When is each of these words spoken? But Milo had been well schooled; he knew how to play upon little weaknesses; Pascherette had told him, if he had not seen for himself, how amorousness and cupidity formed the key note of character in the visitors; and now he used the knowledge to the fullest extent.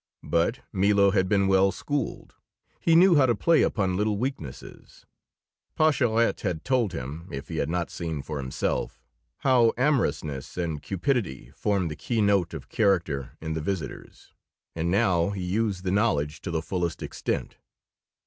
But 0.23 0.61
Milo 0.71 1.11
had 1.11 1.29
been 1.29 1.47
well 1.47 1.71
schooled; 1.71 2.33
he 2.79 2.95
knew 2.95 3.17
how 3.17 3.27
to 3.27 3.35
play 3.35 3.61
upon 3.61 3.95
little 3.95 4.17
weaknesses; 4.17 5.05
Pascherette 5.75 6.41
had 6.41 6.65
told 6.65 6.91
him, 6.91 7.27
if 7.31 7.49
he 7.49 7.57
had 7.57 7.69
not 7.69 7.91
seen 7.91 8.23
for 8.23 8.39
himself, 8.39 8.99
how 9.41 9.73
amorousness 9.77 10.57
and 10.57 10.81
cupidity 10.81 11.51
formed 11.51 11.91
the 11.91 11.95
key 11.95 12.19
note 12.19 12.55
of 12.55 12.67
character 12.67 13.37
in 13.41 13.53
the 13.53 13.61
visitors; 13.61 14.33
and 14.75 14.89
now 14.89 15.29
he 15.29 15.43
used 15.43 15.83
the 15.83 15.91
knowledge 15.91 16.41
to 16.41 16.49
the 16.49 16.63
fullest 16.63 17.03
extent. 17.03 17.57